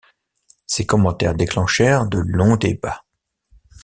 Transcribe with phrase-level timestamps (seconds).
[0.65, 3.05] Ces commentaires déclenchèrent de longs débats.